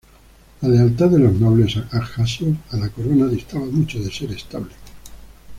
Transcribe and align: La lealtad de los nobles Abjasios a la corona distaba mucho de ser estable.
La 0.63 0.67
lealtad 0.69 1.09
de 1.11 1.19
los 1.19 1.33
nobles 1.33 1.77
Abjasios 1.91 2.57
a 2.71 2.77
la 2.77 2.89
corona 2.89 3.27
distaba 3.27 3.65
mucho 3.65 3.99
de 3.99 4.11
ser 4.11 4.31
estable. 4.31 4.73